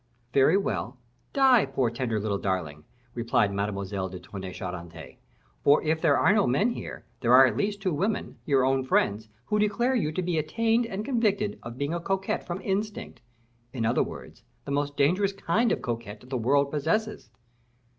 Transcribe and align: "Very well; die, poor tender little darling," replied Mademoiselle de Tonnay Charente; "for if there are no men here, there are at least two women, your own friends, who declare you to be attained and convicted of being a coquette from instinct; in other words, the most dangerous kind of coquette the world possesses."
"Very 0.33 0.57
well; 0.57 0.97
die, 1.31 1.63
poor 1.67 1.91
tender 1.91 2.19
little 2.19 2.39
darling," 2.39 2.85
replied 3.13 3.53
Mademoiselle 3.53 4.09
de 4.09 4.19
Tonnay 4.19 4.51
Charente; 4.51 5.19
"for 5.63 5.83
if 5.83 6.01
there 6.01 6.17
are 6.17 6.33
no 6.33 6.47
men 6.47 6.71
here, 6.71 7.05
there 7.19 7.33
are 7.33 7.45
at 7.45 7.55
least 7.55 7.83
two 7.83 7.93
women, 7.93 8.39
your 8.43 8.65
own 8.65 8.83
friends, 8.83 9.29
who 9.45 9.59
declare 9.59 9.93
you 9.93 10.11
to 10.11 10.23
be 10.23 10.39
attained 10.39 10.87
and 10.87 11.05
convicted 11.05 11.59
of 11.61 11.77
being 11.77 11.93
a 11.93 11.99
coquette 11.99 12.47
from 12.47 12.61
instinct; 12.63 13.21
in 13.73 13.85
other 13.85 14.01
words, 14.01 14.41
the 14.65 14.71
most 14.71 14.97
dangerous 14.97 15.33
kind 15.33 15.71
of 15.71 15.83
coquette 15.83 16.27
the 16.27 16.35
world 16.35 16.71
possesses." 16.71 17.29